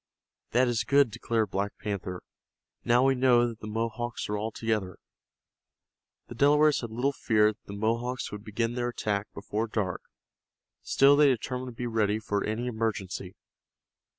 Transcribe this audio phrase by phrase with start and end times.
[0.49, 2.23] "That is good," declared Black Panther.
[2.83, 4.97] "Now we know that the Mohawks are all together."
[6.27, 10.01] The Delawares had little fear that the Mohawks would begin their attack before dark,
[10.81, 13.35] still they determined to be ready for any emergency.